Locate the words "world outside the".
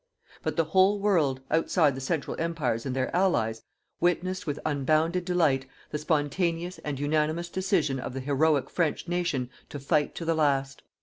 0.99-2.01